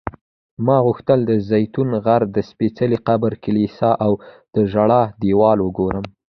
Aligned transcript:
ما 0.65 0.77
غوښتل 0.85 1.19
د 1.25 1.31
زیتون 1.49 1.89
غر، 2.05 2.21
د 2.35 2.37
سپېڅلي 2.49 2.97
قبر 3.07 3.31
کلیسا 3.43 3.91
او 4.05 4.11
د 4.55 4.55
ژړا 4.71 5.01
دیوال 5.23 5.57
وګورم. 5.61 6.05